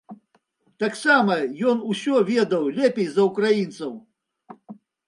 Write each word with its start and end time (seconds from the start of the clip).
Таксама 0.83 1.35
ён 1.73 1.77
усё 1.91 2.15
ведаў 2.33 2.63
лепей 2.81 3.07
за 3.15 3.21
ўкраінцаў. 3.31 3.91